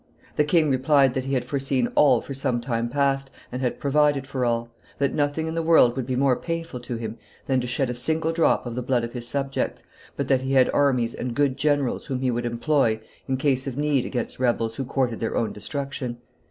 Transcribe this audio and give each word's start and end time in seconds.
The 0.35 0.43
king 0.43 0.71
replied 0.71 1.13
that 1.13 1.25
he 1.25 1.35
had 1.35 1.45
foreseen 1.45 1.87
all 1.93 2.21
for 2.21 2.33
some 2.33 2.59
time 2.59 2.89
past, 2.89 3.29
and 3.51 3.61
had 3.61 3.79
provided 3.79 4.25
for 4.25 4.43
all; 4.43 4.69
that 4.97 5.13
nothing 5.13 5.45
in 5.45 5.53
the 5.53 5.61
world 5.61 5.95
would 5.95 6.07
be 6.07 6.15
more 6.15 6.35
painful 6.35 6.79
to 6.79 6.95
him 6.95 7.19
than 7.45 7.61
to 7.61 7.67
shed 7.67 7.87
a 7.87 7.93
single 7.93 8.31
drop 8.31 8.65
of 8.65 8.73
the 8.73 8.81
blood 8.81 9.03
of 9.03 9.13
his 9.13 9.27
subjects, 9.27 9.83
but 10.17 10.27
that 10.27 10.41
he 10.41 10.53
had 10.53 10.71
armies 10.73 11.13
and 11.13 11.35
good 11.35 11.55
generals 11.55 12.07
whom 12.07 12.19
he 12.21 12.31
would 12.31 12.47
employ 12.47 12.99
in 13.27 13.37
case 13.37 13.67
of 13.67 13.77
need 13.77 14.03
against 14.03 14.39
rebels 14.39 14.77
who 14.77 14.85
courted 14.85 15.19
their 15.19 15.37
own 15.37 15.53
destruction. 15.53 16.17